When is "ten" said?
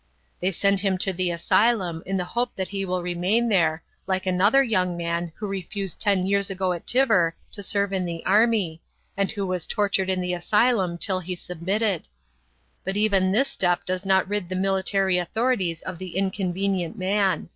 6.01-6.25